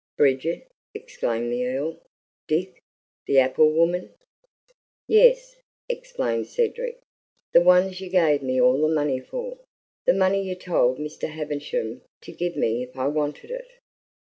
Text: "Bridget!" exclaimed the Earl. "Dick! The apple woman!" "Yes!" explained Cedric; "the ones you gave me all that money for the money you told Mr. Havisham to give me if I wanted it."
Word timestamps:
"Bridget!" 0.17 0.67
exclaimed 0.95 1.53
the 1.53 1.63
Earl. 1.67 1.97
"Dick! 2.47 2.81
The 3.27 3.37
apple 3.37 3.71
woman!" 3.71 4.15
"Yes!" 5.07 5.57
explained 5.87 6.47
Cedric; 6.47 6.99
"the 7.53 7.61
ones 7.61 8.01
you 8.01 8.09
gave 8.09 8.41
me 8.41 8.59
all 8.59 8.81
that 8.81 8.95
money 8.95 9.19
for 9.19 9.59
the 10.07 10.13
money 10.13 10.41
you 10.41 10.55
told 10.55 10.97
Mr. 10.97 11.29
Havisham 11.29 12.01
to 12.21 12.31
give 12.31 12.55
me 12.55 12.81
if 12.81 12.97
I 12.97 13.09
wanted 13.09 13.51
it." 13.51 13.67